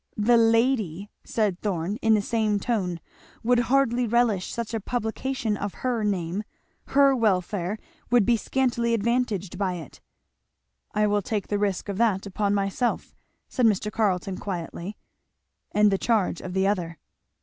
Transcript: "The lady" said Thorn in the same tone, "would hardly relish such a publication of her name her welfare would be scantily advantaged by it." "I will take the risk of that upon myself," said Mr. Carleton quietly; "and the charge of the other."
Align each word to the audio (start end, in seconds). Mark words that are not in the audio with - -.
"The 0.17 0.35
lady" 0.35 1.11
said 1.23 1.59
Thorn 1.61 1.97
in 1.97 2.15
the 2.15 2.23
same 2.23 2.59
tone, 2.59 2.99
"would 3.43 3.59
hardly 3.69 4.07
relish 4.07 4.51
such 4.51 4.73
a 4.73 4.79
publication 4.79 5.55
of 5.55 5.75
her 5.85 6.03
name 6.03 6.43
her 6.87 7.15
welfare 7.15 7.77
would 8.09 8.25
be 8.25 8.35
scantily 8.35 8.95
advantaged 8.95 9.59
by 9.59 9.73
it." 9.75 10.01
"I 10.91 11.05
will 11.05 11.21
take 11.21 11.49
the 11.49 11.59
risk 11.59 11.87
of 11.87 11.99
that 11.99 12.25
upon 12.25 12.55
myself," 12.55 13.13
said 13.47 13.67
Mr. 13.67 13.91
Carleton 13.91 14.37
quietly; 14.39 14.97
"and 15.71 15.91
the 15.91 15.99
charge 15.99 16.41
of 16.41 16.53
the 16.53 16.65
other." 16.65 16.97